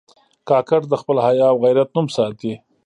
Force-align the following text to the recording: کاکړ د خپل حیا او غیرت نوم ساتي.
کاکړ 0.49 0.81
د 0.89 0.93
خپل 1.01 1.17
حیا 1.25 1.47
او 1.51 1.57
غیرت 1.63 1.89
نوم 1.95 2.07
ساتي. 2.15 2.53